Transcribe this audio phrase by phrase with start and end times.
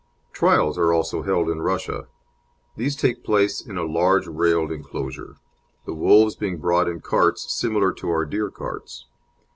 [0.33, 2.07] Trials are also held in Russia.
[2.75, 5.35] These take place in a large railed enclosure,
[5.85, 9.05] the wolves being brought in carts similar to our deer carts.